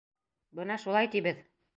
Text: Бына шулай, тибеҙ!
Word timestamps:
Бына 0.59 0.77
шулай, 0.85 1.09
тибеҙ! 1.17 1.45